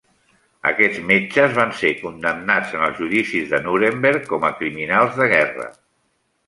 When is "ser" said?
1.81-1.91